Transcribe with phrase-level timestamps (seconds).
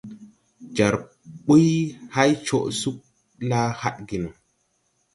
[0.75, 0.93] Jar
[1.45, 1.69] ɓuy
[2.15, 3.01] hay coʼ suugi
[3.49, 4.29] la hadge no.